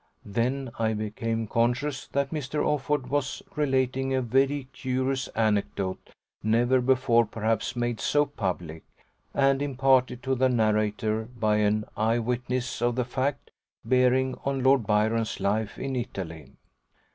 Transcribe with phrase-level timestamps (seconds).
[0.25, 2.65] Then I became conscious that Mr.
[2.65, 6.09] Offord was relating a very curious anecdote,
[6.41, 8.83] never before perhaps made so public,
[9.31, 13.51] and imparted to the narrator by an eye witness of the fact,
[13.85, 16.53] bearing on Lord Byron's life in Italy.